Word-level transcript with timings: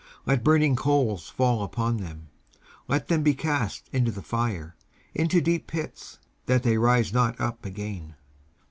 19:140:010 0.01 0.09
Let 0.25 0.43
burning 0.43 0.75
coals 0.77 1.29
fall 1.29 1.63
upon 1.63 1.97
them: 1.97 2.29
let 2.87 3.07
them 3.07 3.21
be 3.21 3.35
cast 3.35 3.87
into 3.93 4.09
the 4.11 4.23
fire; 4.23 4.75
into 5.13 5.41
deep 5.41 5.67
pits, 5.67 6.17
that 6.47 6.63
they 6.63 6.79
rise 6.79 7.13
not 7.13 7.39
up 7.39 7.63
again. 7.63 8.15